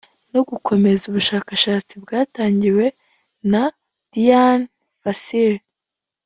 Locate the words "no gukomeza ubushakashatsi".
0.33-1.93